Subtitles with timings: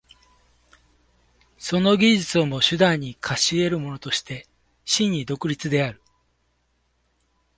[1.59, 4.47] その技術をも手段に化し得るものとして
[4.83, 6.01] 真に独立である。